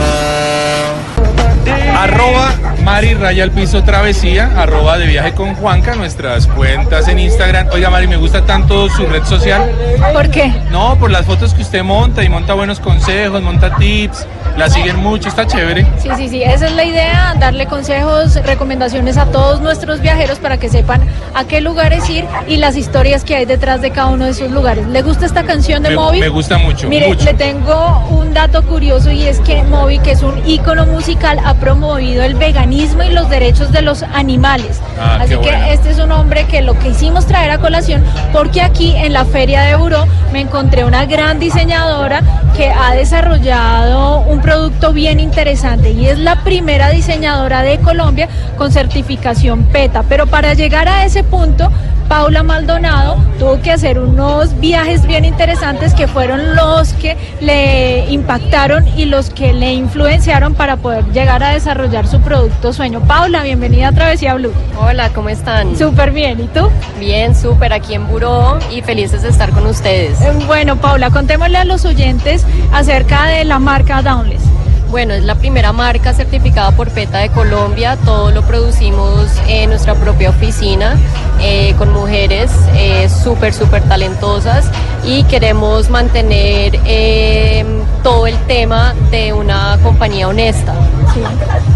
[1.96, 7.68] Arroba Mari Raya al Piso Travesía, arroba de viaje con Juanca, nuestras cuentas en Instagram.
[7.70, 9.70] Oiga, Mari, me gusta tanto su red social.
[10.12, 10.52] ¿Por qué?
[10.72, 14.26] No, por las fotos que usted monta y monta buenos consejos, monta tips,
[14.60, 15.86] la siguen mucho, está chévere.
[15.98, 20.58] Sí, sí, sí, esa es la idea, darle consejos, recomendaciones a todos nuestros viajeros para
[20.58, 21.00] que sepan
[21.34, 24.50] a qué lugares ir y las historias que hay detrás de cada uno de esos
[24.50, 24.86] lugares.
[24.86, 26.20] ¿Le gusta esta canción de me, Moby?
[26.20, 26.88] Me gusta mucho.
[26.90, 27.24] Mire, mucho.
[27.24, 31.54] le tengo un dato curioso y es que Moby, que es un ícono musical, ha
[31.54, 34.82] promovido el veganismo y los derechos de los animales.
[35.00, 38.60] Ah, Así que este es un hombre que lo que hicimos traer a colación, porque
[38.60, 42.22] aquí en la feria de Buró me encontré una gran diseñadora
[42.56, 48.72] que ha desarrollado un producto bien interesante y es la primera diseñadora de Colombia con
[48.72, 50.04] certificación PETA.
[50.08, 51.70] Pero para llegar a ese punto,
[52.10, 58.88] Paula Maldonado tuvo que hacer unos viajes bien interesantes que fueron los que le impactaron
[58.98, 62.98] y los que le influenciaron para poder llegar a desarrollar su producto sueño.
[62.98, 64.52] Paula, bienvenida a Travesía Blue.
[64.76, 65.78] Hola, ¿cómo están?
[65.78, 66.68] Súper bien, ¿y tú?
[66.98, 70.20] Bien, súper aquí en Buró y felices de estar con ustedes.
[70.20, 74.42] Eh, Bueno, Paula, contémosle a los oyentes acerca de la marca Downless.
[74.90, 77.96] Bueno, es la primera marca certificada por PETA de Colombia.
[78.04, 80.98] Todo lo producimos en nuestra propia oficina
[81.40, 84.68] eh, con mujeres eh, súper, súper talentosas
[85.04, 87.64] y queremos mantener eh,
[88.02, 90.74] todo el tema de una compañía honesta.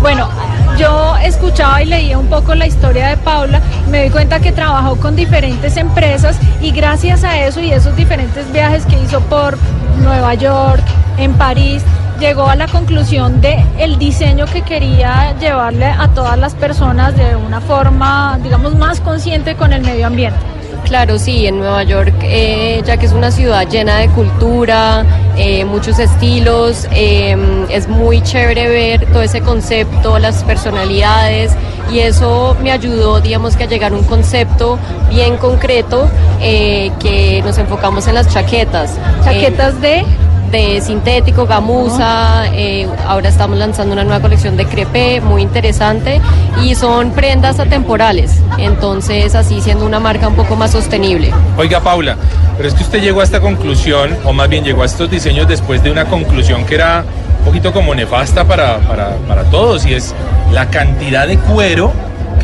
[0.00, 0.29] Bueno,
[0.77, 4.96] yo escuchaba y leía un poco la historia de Paula, me di cuenta que trabajó
[4.96, 9.57] con diferentes empresas y gracias a eso y esos diferentes viajes que hizo por
[10.03, 10.83] Nueva York,
[11.16, 11.85] en París,
[12.18, 17.37] llegó a la conclusión de el diseño que quería llevarle a todas las personas de
[17.37, 20.38] una forma, digamos, más consciente con el medio ambiente.
[20.85, 25.05] Claro, sí, en Nueva York, eh, ya que es una ciudad llena de cultura,
[25.37, 27.37] eh, muchos estilos, eh,
[27.70, 31.57] es muy chévere ver todo ese concepto, las personalidades,
[31.90, 36.09] y eso me ayudó, digamos, que a llegar a un concepto bien concreto,
[36.40, 38.98] eh, que nos enfocamos en las chaquetas.
[39.24, 40.05] ¿Chaquetas de?
[40.54, 46.20] De sintético, gamuza, eh, ahora estamos lanzando una nueva colección de crepé, muy interesante,
[46.62, 51.32] y son prendas atemporales, entonces así siendo una marca un poco más sostenible.
[51.58, 52.16] Oiga, Paula,
[52.56, 55.48] pero es que usted llegó a esta conclusión, o más bien llegó a estos diseños
[55.48, 57.04] después de una conclusión que era
[57.40, 60.14] un poquito como nefasta para, para, para todos, y es
[60.52, 61.92] la cantidad de cuero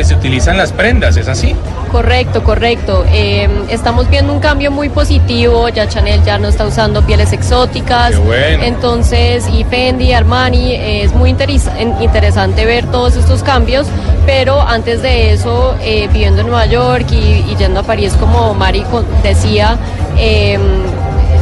[0.00, 1.54] que se utiliza en las prendas, ¿es así?
[1.92, 3.04] Correcto, correcto.
[3.12, 5.68] Eh, estamos viendo un cambio muy positivo.
[5.68, 8.12] Ya Chanel ya no está usando pieles exóticas.
[8.12, 8.64] Qué bueno.
[8.64, 13.88] Entonces, y Fendi, Armani, eh, es muy interesante ver todos estos cambios.
[14.24, 18.54] Pero antes de eso, eh, viviendo en Nueva York y, y yendo a París, como
[18.54, 18.82] Mari
[19.22, 19.76] decía,
[20.16, 20.58] eh,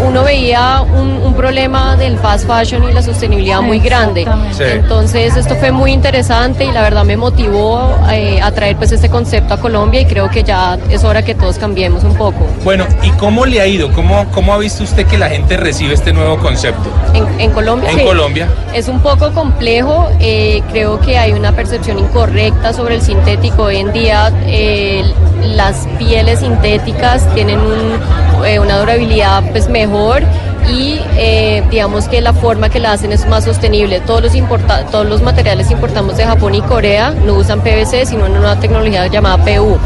[0.06, 4.26] uno veía un, un problema del fast fashion y la sostenibilidad muy grande.
[4.52, 4.62] Sí.
[4.64, 9.08] Entonces esto fue muy interesante y la verdad me motivó eh, a traer pues este
[9.08, 12.38] concepto a Colombia y creo que ya es hora que todos cambiemos un poco.
[12.64, 13.92] Bueno, ¿y cómo le ha ido?
[13.92, 16.88] ¿Cómo, cómo ha visto usted que la gente recibe este nuevo concepto?
[17.14, 18.04] En, en Colombia En sí.
[18.04, 18.48] Colombia.
[18.74, 23.64] es un poco complejo, eh, creo que hay una percepción incorrecta sobre el sintético.
[23.64, 25.02] Hoy en día eh,
[25.42, 30.22] las pieles sintéticas tienen un, eh, una durabilidad pues mejor
[30.70, 34.00] y eh, digamos que la forma que la hacen es más sostenible.
[34.00, 38.26] Todos los, importa todos los materiales importamos de Japón y Corea no usan PVC sino
[38.26, 39.78] una nueva tecnología llamada PU.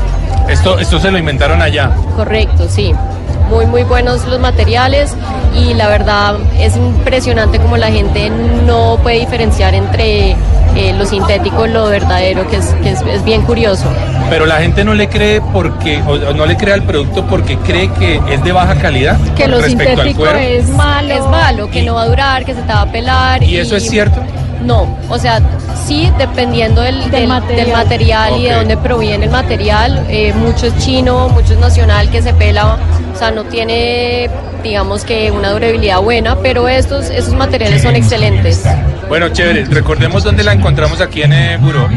[0.48, 1.90] Esto, esto se lo inventaron allá.
[2.16, 2.92] Correcto, sí.
[3.48, 5.14] Muy, muy buenos los materiales
[5.54, 8.30] y la verdad es impresionante como la gente
[8.66, 10.36] no puede diferenciar entre
[10.76, 13.85] eh, lo sintético lo verdadero, que, es, que es, es bien curioso.
[14.30, 17.56] Pero la gente no le cree porque, o, o no le cree al producto porque
[17.58, 21.14] cree que es de baja calidad Que lo sintético es malo.
[21.14, 23.42] Es malo, que no va a durar, que se te va a pelar.
[23.42, 24.22] ¿Y eso es cierto?
[24.64, 25.40] No, o sea,
[25.87, 27.64] sí, dependiendo del, del, material.
[27.66, 30.06] del material y de dónde proviene el material.
[30.08, 32.78] eh, mucho es chino, mucho es nacional que se pela,
[33.12, 34.30] o sea, no tiene,
[34.62, 38.64] digamos que una durabilidad buena, pero estos, esos materiales son excelentes.
[39.09, 39.64] Bueno, chévere.
[39.66, 41.88] Recordemos dónde la encontramos aquí en eh, Buró.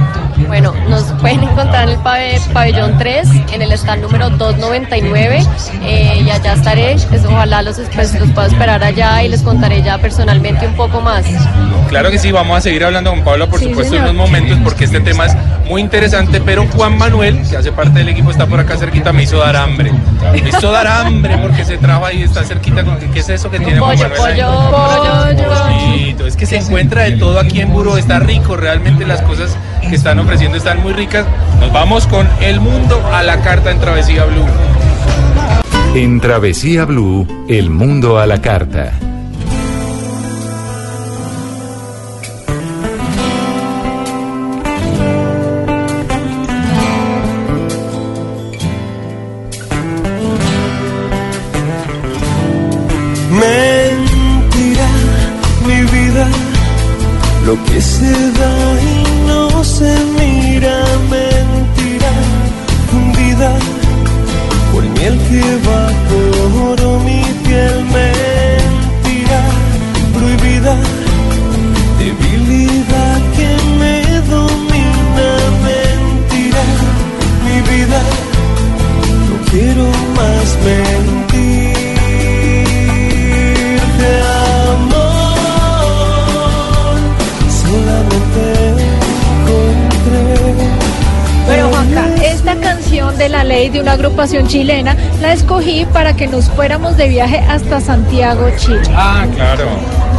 [0.48, 5.44] Bueno, nos pueden encontrar en el pabell- pabellón 3, en el stand número 299,
[5.84, 6.96] eh, y allá estaré.
[7.10, 11.02] pues, ojalá los, pues, los pueda esperar allá y les contaré ya personalmente un poco
[11.02, 11.26] más.
[11.90, 14.58] Claro que sí, vamos a seguir hablando con Paula, por Sí, supuesto, en unos momentos,
[14.64, 15.36] porque este tema es
[15.70, 19.24] muy interesante, pero Juan Manuel, que hace parte del equipo, está por acá cerquita, me
[19.24, 19.92] hizo dar hambre.
[20.32, 22.98] Me hizo dar hambre porque se trajo ahí, está cerquita con...
[22.98, 24.42] ¿Qué es eso que tiene Juan Pollo, Manuel ahí?
[24.42, 25.90] pollo, pollo.
[25.92, 26.28] Pollito.
[26.28, 29.56] Es que se encuentra de todo aquí en Buró, está rico, realmente las cosas
[29.88, 31.26] que están ofreciendo están muy ricas.
[31.60, 34.46] Nos vamos con El Mundo a la carta en Travesía Blue.
[35.96, 38.92] En Travesía Blue, el mundo a la carta.
[93.56, 98.82] De una agrupación chilena la escogí para que nos fuéramos de viaje hasta Santiago, Chile.
[98.94, 99.64] Ah, claro.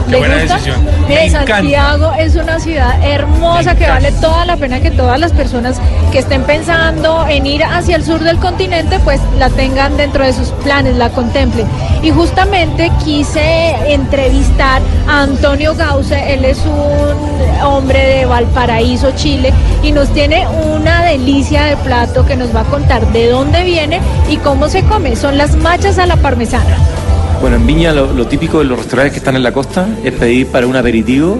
[0.06, 0.54] Qué ¿Le buena gusta?
[0.54, 0.84] decisión.
[1.06, 1.54] Mire, Me encanta.
[1.56, 5.76] Santiago es una ciudad hermosa que vale toda la pena que todas las personas
[6.12, 10.32] que estén pensando en ir hacia el sur del continente, pues la tengan dentro de
[10.32, 11.66] sus planes, la contemplen.
[12.02, 19.92] Y justamente quise entrevistar a Antonio Gause, él es un hombre de Valparaíso, Chile, y
[19.92, 24.36] nos tiene una delicia de plato que nos va a contar de dónde viene y
[24.38, 25.16] cómo se come.
[25.16, 26.76] Son las machas a la parmesana.
[27.40, 30.46] Bueno, en Viña lo, típico de los restaurantes que están en la costa es pedir
[30.46, 31.38] para un aperitivo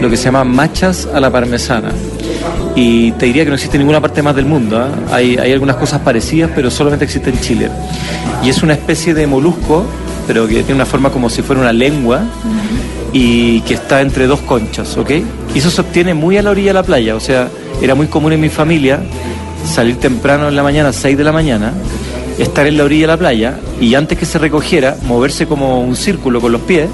[0.00, 1.90] lo que se llama machas a la parmesana.
[2.76, 4.78] Y te diría que no existe en ninguna parte más del mundo.
[4.78, 5.14] ¿ah?
[5.14, 7.70] Hay algunas cosas parecidas, pero solamente existe en Chile.
[8.44, 9.84] Y es una especie de molusco,
[10.26, 12.22] pero que tiene una forma como si fuera una lengua
[13.12, 15.10] y que está entre dos conchas, ¿ok?
[15.54, 17.14] Y eso se obtiene muy a la orilla de la playa.
[17.14, 17.48] O sea,
[17.80, 19.00] era muy común en mi familia
[19.64, 21.72] salir temprano en la mañana, 6 de la mañana,
[22.38, 25.96] estar en la orilla de la playa y antes que se recogiera, moverse como un
[25.96, 26.88] círculo con los pies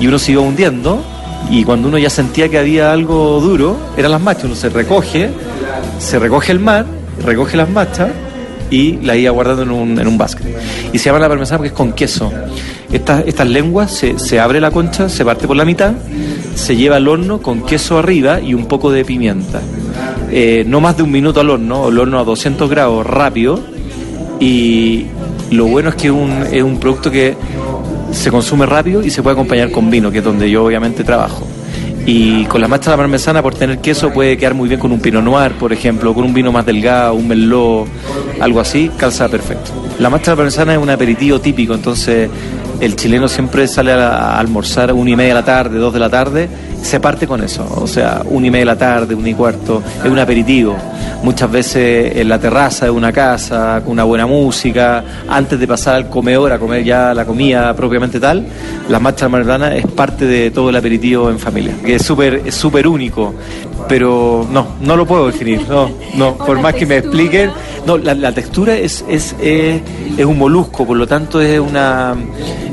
[0.00, 1.02] y uno se iba hundiendo
[1.50, 5.30] y cuando uno ya sentía que había algo duro, eran las machas, uno se recoge,
[5.98, 6.86] se recoge el mar,
[7.24, 8.10] recoge las machas
[8.70, 10.46] y las iba guardando en un, en un básquet.
[10.92, 12.32] Y se llama la parmesana porque es con queso.
[12.92, 15.92] Estas, estas lenguas se, se abre la concha, se parte por la mitad,
[16.54, 19.60] se lleva al horno con queso arriba y un poco de pimienta.
[20.30, 23.60] Eh, no más de un minuto al horno, el horno a 200 grados rápido
[24.40, 25.06] y
[25.50, 27.36] lo bueno es que un, es un producto que
[28.12, 31.46] se consume rápido y se puede acompañar con vino, que es donde yo obviamente trabajo.
[32.08, 34.92] Y con la macha de la parmesana, por tener queso, puede quedar muy bien con
[34.92, 37.88] un pinot noir, por ejemplo, con un vino más delgado, un merlot,
[38.40, 39.72] algo así, calza perfecto.
[39.98, 42.30] La macha de la parmesana es un aperitivo típico, entonces
[42.78, 45.98] el chileno siempre sale a, a almorzar una y media de la tarde, dos de
[45.98, 46.48] la tarde,
[46.82, 49.82] se parte con eso, o sea, una y media de la tarde, una y cuarto,
[50.04, 50.76] es un aperitivo.
[51.22, 55.96] Muchas veces en la terraza de una casa, con una buena música, antes de pasar
[55.96, 58.44] al comedor a comer ya la comida propiamente tal,
[58.88, 62.54] la marcha marrana es parte de todo el aperitivo en familia, que es súper es
[62.54, 63.34] súper único,
[63.88, 67.50] pero no, no lo puedo definir, no, no, por más que me expliquen,
[67.86, 69.80] no, la, la textura es, es, es,
[70.16, 72.14] es un molusco, por lo tanto es una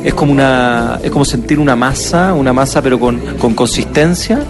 [0.03, 4.43] es como una es como sentir una masa, una masa pero con, con consistencia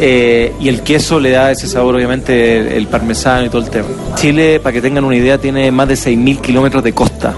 [0.00, 3.70] eh, y el queso le da ese sabor obviamente el, el parmesano y todo el
[3.70, 3.86] tema.
[4.16, 7.34] Chile, para que tengan una idea, tiene más de 6.000 kilómetros de costa.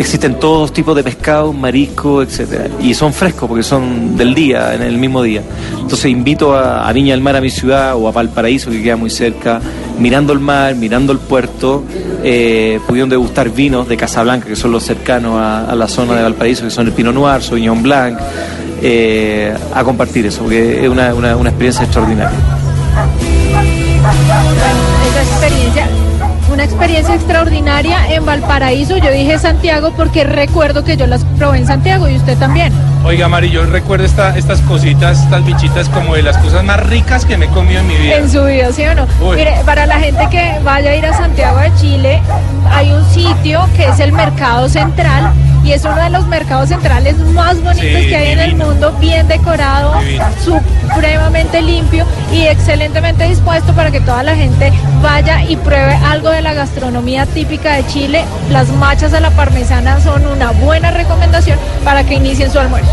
[0.00, 4.80] Existen todos tipos de pescados, mariscos, etcétera, y son frescos porque son del día, en
[4.80, 5.42] el mismo día.
[5.78, 8.96] Entonces invito a, a Viña del Mar, a mi ciudad, o a Valparaíso, que queda
[8.96, 9.60] muy cerca,
[9.98, 11.84] mirando el mar, mirando el puerto,
[12.24, 16.64] eh, pudieron degustar vinos de Casablanca, que son los cercanos a, la zona de Valparaíso,
[16.64, 18.18] que son el Pinot Noir, Sauvignon Blanc,
[18.80, 22.59] eh, a compartir eso, porque es una, una experiencia extraordinaria.
[26.60, 28.98] Una experiencia extraordinaria en Valparaíso.
[28.98, 32.70] Yo dije Santiago porque recuerdo que yo las probé en Santiago y usted también.
[33.02, 37.24] Oiga, Mari, yo recuerdo esta- estas cositas, estas bichitas como de las cosas más ricas
[37.24, 38.16] que me he comido en mi vida.
[38.16, 39.06] En su vida, ¿sí o no?
[39.26, 39.36] Uy.
[39.36, 42.20] Mire, para la gente que vaya a ir a Santiago de Chile,
[42.70, 45.32] hay un sitio que es el Mercado Central
[45.64, 48.92] y es uno de los mercados centrales más bonitos Sí, que hay en el mundo,
[49.00, 50.24] bien decorado, Divino.
[50.44, 56.42] supremamente limpio y excelentemente dispuesto para que toda la gente vaya y pruebe algo de
[56.42, 58.24] la gastronomía típica de Chile.
[58.50, 62.92] Las machas a la parmesana son una buena recomendación para que inicien su almuerzo.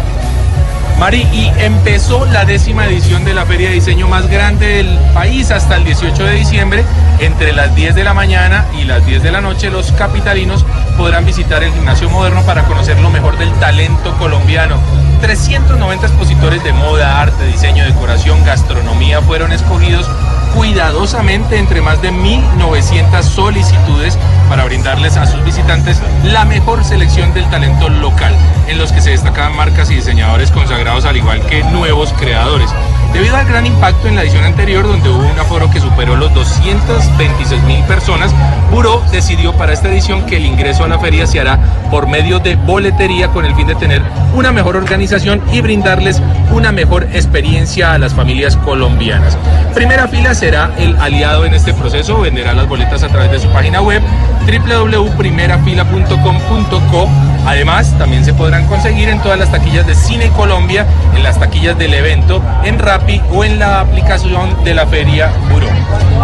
[1.00, 5.52] Mari, y empezó la décima edición de la feria de diseño más grande del país
[5.52, 6.84] hasta el 18 de diciembre.
[7.20, 10.66] Entre las 10 de la mañana y las 10 de la noche, los capitalinos
[10.98, 14.78] podrán visitar el gimnasio moderno para conocer lo mejor del talento colombiano.
[15.22, 20.10] 390 expositores de moda, arte, diseño, decoración, gastronomía fueron escogidos
[20.56, 24.18] cuidadosamente entre más de 1.900 solicitudes
[24.50, 28.34] para brindarles a sus visitantes la mejor selección del talento local,
[28.68, 32.70] en los que se destacan marcas y diseñadores consagrados al igual que nuevos creadores.
[33.14, 36.34] Debido al gran impacto en la edición anterior, donde hubo un aforo que superó los
[36.34, 38.32] 226 mil personas,
[38.72, 41.58] Buró decidió para esta edición que el ingreso a la feria se hará
[41.90, 44.02] por medio de boletería con el fin de tener
[44.36, 49.38] una mejor organización y brindarles una mejor experiencia a las familias colombianas.
[49.74, 53.48] Primera fila será el aliado en este proceso, venderá las boletas a través de su
[53.50, 54.02] página web
[54.48, 57.10] www.primerafila.com.co.
[57.46, 60.86] Además, también se podrán conseguir en todas las taquillas de Cine Colombia,
[61.16, 65.68] en las taquillas del evento, en Rappi o en la aplicación de la Feria Buró.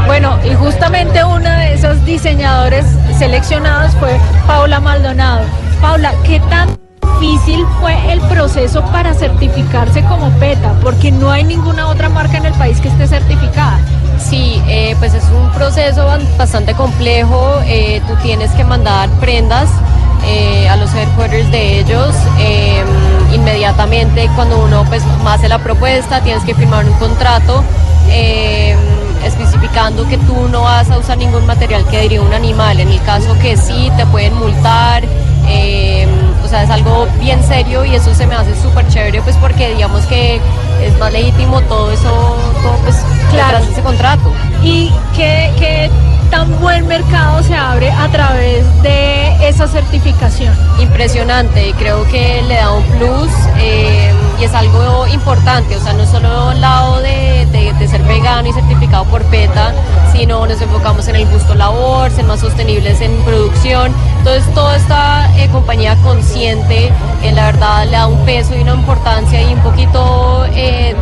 [0.05, 2.85] Bueno, y justamente una de esos diseñadores
[3.17, 4.17] seleccionados fue
[4.47, 5.45] Paula Maldonado.
[5.81, 6.82] Paula, ¿qué tan
[7.19, 10.73] difícil fue el proceso para certificarse como PETA?
[10.81, 13.79] Porque no hay ninguna otra marca en el país que esté certificada.
[14.19, 16.07] Sí, eh, pues es un proceso
[16.37, 17.59] bastante complejo.
[17.65, 19.69] eh, tú tienes que mandar prendas
[20.25, 22.15] eh, a los headquarters de ellos.
[22.39, 22.83] eh,
[23.33, 27.63] inmediatamente cuando uno pues hace la propuesta, tienes que firmar un contrato.
[28.09, 28.75] eh,
[29.25, 32.79] especificando que tú no vas a usar ningún material que derive un animal.
[32.81, 35.03] En el caso que sí, te pueden multar.
[35.47, 36.07] eh,
[36.43, 39.73] o sea, es algo bien serio y eso se me hace súper chévere, pues porque
[39.73, 40.39] digamos que
[40.81, 42.09] es más legítimo todo eso,
[42.61, 42.97] todo pues
[43.31, 43.57] Claro.
[43.59, 44.31] ese contrato.
[44.61, 45.89] ¿Y qué, qué
[46.33, 50.51] tan buen mercado se abre a través de esa certificación?
[50.79, 53.29] Impresionante, y creo que le da un plus
[53.59, 58.47] eh, y es algo importante, o sea, no solo el lado de, de- ser vegano
[58.47, 59.73] y certificado por PETA,
[60.13, 63.93] sino nos enfocamos en el gusto labor, ser más sostenibles en producción.
[64.19, 68.73] Entonces, toda esta eh, compañía consciente, eh, la verdad, le da un peso y una
[68.73, 70.95] importancia y un poquito, eh,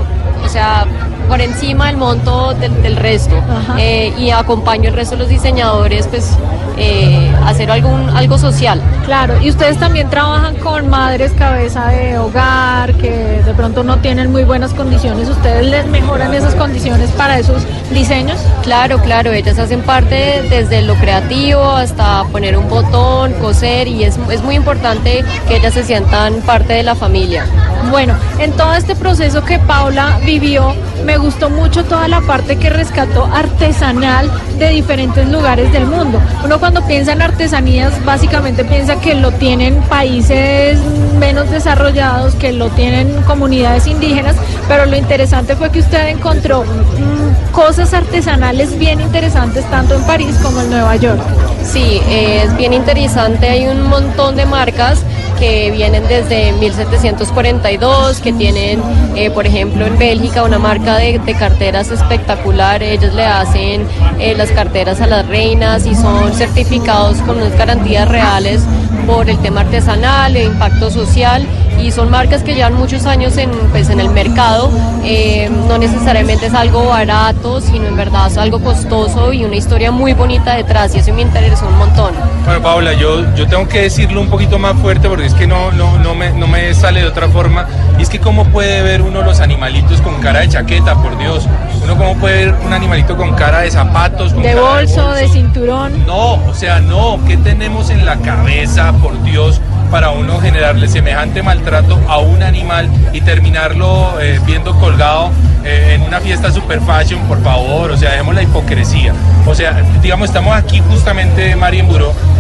[0.44, 0.86] o sea,
[1.28, 3.36] por encima del monto del, del resto.
[3.78, 6.38] Eh, y acompaño el resto de los diseñadores, pues,
[6.78, 8.82] eh, hacer algún, algo social.
[9.06, 14.32] Claro, y ustedes también trabajan con madres cabeza de hogar que de pronto no tienen
[14.32, 15.30] muy buenas condiciones.
[15.30, 18.40] ¿Ustedes les mejoran esas condiciones para esos diseños?
[18.64, 24.18] Claro, claro, ellas hacen parte desde lo creativo hasta poner un botón, coser y es,
[24.30, 27.46] es muy importante que ellas se sientan parte de la familia.
[27.90, 30.74] Bueno, en todo este proceso que Paula vivió,
[31.06, 36.22] me gustó mucho toda la parte que rescató artesanal de diferentes lugares del mundo.
[36.44, 40.80] Uno cuando piensa en artesanías, básicamente piensa que lo tienen países
[41.18, 44.36] menos desarrollados, que lo tienen comunidades indígenas,
[44.68, 50.38] pero lo interesante fue que usted encontró mm, cosas artesanales bien interesantes tanto en París
[50.44, 51.20] como en Nueva York.
[51.64, 55.04] Sí, es bien interesante, hay un montón de marcas
[55.42, 58.80] que vienen desde 1742, que tienen,
[59.16, 62.84] eh, por ejemplo, en Bélgica una marca de, carteras espectacular.
[62.84, 63.88] Ellos le hacen
[64.20, 68.62] eh, las carteras a las reinas y son certificados con unas garantías reales
[69.08, 71.48] por el tema artesanal, el impacto social
[71.82, 74.72] y son marcas que llevan muchos años en, pues, en el mercado.
[75.04, 79.92] Eh, no necesariamente es algo barato, sino en verdad es algo costoso y una historia
[79.92, 82.14] muy bonita detrás y eso me interesó un montón.
[82.46, 85.72] Bueno, Paula, yo, yo tengo que decirlo un poquito más fuerte porque es que no,
[85.72, 87.68] no, no, me, no me sale de otra forma.
[87.98, 91.48] Y es que cómo puede ver uno los animalitos con cara de chaqueta, por Dios.
[91.84, 95.28] Uno cómo puede ver un animalito con cara de zapatos, con De cara bolso, de
[95.30, 96.06] cinturón.
[96.06, 99.62] No, o sea, no, ¿qué tenemos en la cabeza, por Dios,
[99.92, 105.32] para uno generarle semejante maltrato a un animal y terminarlo eh, viendo colgado
[105.66, 107.92] eh, en una fiesta super fashion, por favor?
[107.92, 109.14] O sea, dejemos la hipocresía.
[109.46, 111.90] O sea, digamos, estamos aquí justamente, Mari, en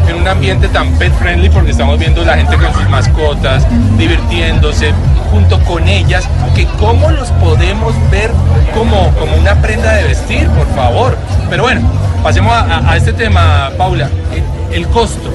[0.07, 4.93] en un ambiente tan pet friendly porque estamos viendo la gente con sus mascotas, divirtiéndose
[5.29, 8.31] junto con ellas, que cómo los podemos ver
[8.73, 11.17] como, como una prenda de vestir, por favor.
[11.49, 11.81] Pero bueno,
[12.23, 14.09] pasemos a, este tema, Paula,
[14.71, 15.31] el costo.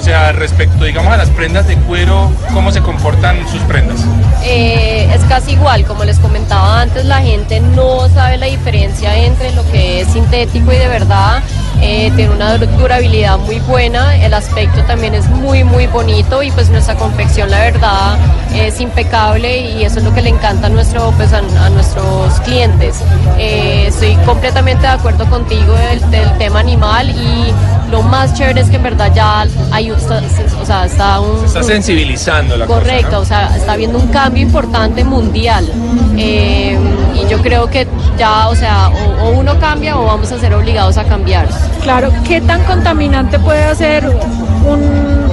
[0.00, 4.00] O sea, respecto, digamos, a las prendas de cuero, ¿cómo se comportan sus prendas?
[4.42, 9.52] Eh, es casi igual, como les comentaba antes, la gente no sabe la diferencia entre
[9.52, 11.42] lo que es sintético y de verdad.
[11.82, 16.50] Eh, tiene una dur- durabilidad muy buena, el aspecto también es muy muy bonito y
[16.50, 18.18] pues nuestra confección la verdad
[18.54, 21.40] es impecable y eso es lo que le encanta a, nuestro, pues, a,
[21.70, 22.96] nuestros clientes.
[23.38, 25.74] Eh, estoy completamente de acuerdo contigo
[26.10, 27.54] del tema animal y
[27.90, 31.40] lo más chévere es que en verdad ya hay, un- o sea, está un...
[31.40, 33.18] Se está sensibilizando la Correcto, cosa.
[33.18, 33.20] ¿no?
[33.20, 35.70] o sea, está habiendo un cambio importante mundial.
[36.16, 36.78] Eh,
[37.14, 37.86] y yo creo que
[38.18, 41.48] ya, o sea, o, o uno cambia o vamos a ser obligados a cambiar.
[41.82, 45.30] Claro, ¿qué tan contaminante puede ser un-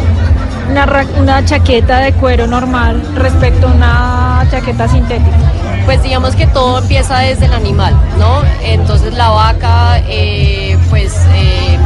[0.69, 5.37] una, una chaqueta de cuero normal respecto a una chaqueta sintética?
[5.85, 8.41] Pues digamos que todo empieza desde el animal, ¿no?
[8.61, 11.76] Entonces la vaca, eh, pues, eh,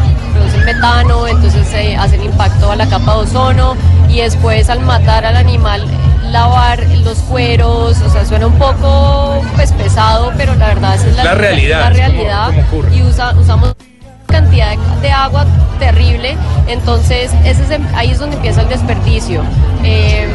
[0.66, 3.76] metano, entonces se hacen impacto a la capa de ozono
[4.10, 5.86] y después al matar al animal
[6.32, 11.24] lavar los cueros, o sea, suena un poco pues pesado, pero la verdad es la,
[11.26, 12.96] La realidad, la como- realidad como ocurre.
[12.96, 13.74] y usa- usamos
[14.28, 15.46] cantidad de, agua
[15.78, 16.38] terrible,
[16.68, 19.42] entonces ese es, em- ahí es donde empieza el desperdicio.
[19.84, 20.30] Eh,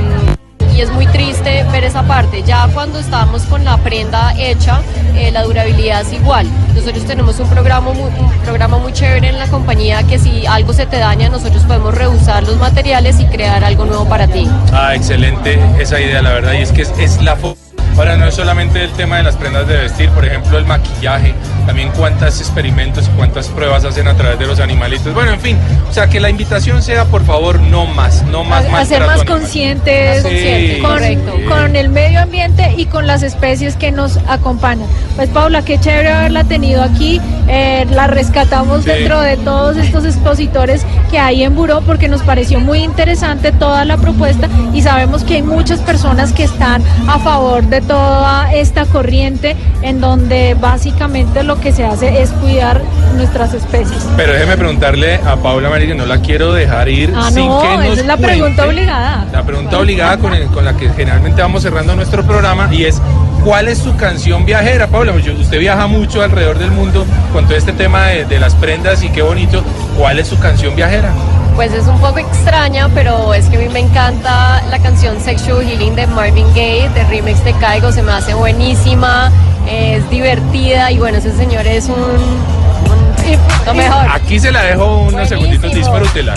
[0.77, 2.43] y es muy triste ver esa parte.
[2.43, 4.81] Ya cuando estamos con la prenda hecha,
[5.16, 6.47] eh, la durabilidad es igual.
[6.74, 10.72] Nosotros tenemos un programa, muy, un programa muy chévere en la compañía que si algo
[10.72, 14.47] se te daña, nosotros podemos reusar los materiales y crear algo nuevo para ti.
[14.72, 17.57] Ah, excelente esa idea, la verdad, y es que es, es la fo-
[17.97, 21.34] Ahora no es solamente el tema de las prendas de vestir, por ejemplo el maquillaje,
[21.66, 25.14] también cuántos experimentos y cuántas pruebas hacen a través de los animalitos.
[25.14, 25.57] Bueno, en fin,
[25.88, 29.07] o sea que la invitación sea por favor no más, no más, a, más trato
[29.07, 31.32] más conscientes con, correcto.
[31.49, 34.86] con el medio ambiente y con las especies que nos acompañan.
[35.16, 37.20] Pues Paula, qué chévere haberla tenido aquí.
[37.49, 38.90] eh, la rescatamos Sí.
[38.90, 43.84] dentro de todos estos expositores que hay en Buró porque nos pareció muy interesante toda
[43.84, 48.84] la propuesta y sabemos que hay muchas personas que están a favor de toda esta
[48.87, 52.80] corriente en donde básicamente lo que se hace es cuidar
[53.16, 54.07] nuestras especies.
[54.16, 57.68] Pero déjeme preguntarle a Paula que no la quiero dejar ir Ah, sin no, que
[57.76, 59.26] nos esa es la pregunta cuente obligada.
[59.32, 63.01] La pregunta obligada con, el- con la que generalmente vamos cerrando nuestro programa y es
[63.45, 65.12] ¿cuál es su canción viajera, Paula?
[65.12, 69.03] Pues usted viaja mucho alrededor del mundo con todo este tema de, de las prendas
[69.03, 69.62] y qué bonito.
[69.99, 71.12] ¿Cuál es su canción viajera?
[71.57, 75.65] Pues es un poco extraña, pero es que a mí me encanta la canción Sexual
[75.67, 79.33] Healing de Marvin Gaye, de remix de Caigo, se me hace buenísima,
[79.67, 84.07] es divertida y bueno, ese señor es un, un- lo mejor.
[84.13, 86.35] Aquí se la dejo unos segunditos, disfrútela.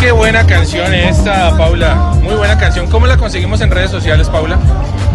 [0.00, 1.94] Qué buena canción esta, Paula.
[2.22, 2.88] Muy buena canción.
[2.88, 4.58] ¿Cómo la conseguimos en redes sociales, Paula?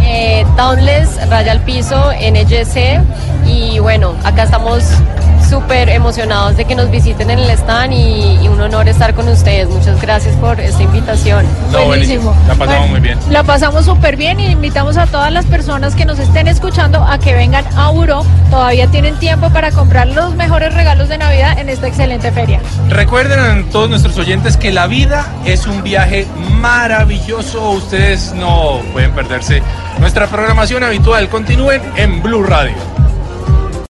[0.02, 3.02] Eh, Downless, Raya al Piso, NGC
[3.45, 4.84] y bueno, acá estamos
[5.48, 9.28] súper emocionados de que nos visiten en el stand y, y un honor estar con
[9.28, 9.70] ustedes.
[9.70, 11.45] Muchas gracias por esta invitación.
[11.72, 12.36] No, buenísimo.
[12.48, 13.20] La pasamos Bueno, muy bien.
[13.30, 17.18] La pasamos súper bien y invitamos a todas las personas que nos estén escuchando a
[17.20, 18.26] que vengan a Uro.
[18.50, 22.60] Todavía tienen tiempo para comprar los mejores regalos de Navidad en esta excelente feria.
[22.89, 26.28] Recuerden a todos nuestros oyentes que la vida es un viaje
[26.60, 27.72] maravilloso.
[27.72, 29.62] Ustedes no pueden perderse
[30.00, 31.30] nuestra programación habitual.
[31.30, 33.07] Continúen en Blue Radio.